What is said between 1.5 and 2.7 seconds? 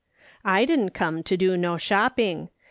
no shopping.